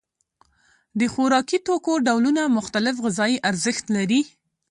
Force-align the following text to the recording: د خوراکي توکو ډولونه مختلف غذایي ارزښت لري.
د 0.99 1.01
خوراکي 1.13 1.57
توکو 1.67 1.93
ډولونه 2.07 2.41
مختلف 2.57 2.95
غذایي 3.05 3.37
ارزښت 3.49 3.85
لري. 3.95 4.21